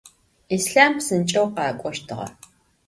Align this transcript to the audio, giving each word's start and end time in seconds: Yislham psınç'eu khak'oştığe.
Yislham 0.51 0.93
psınç'eu 0.99 1.47
khak'oştığe. 1.55 2.25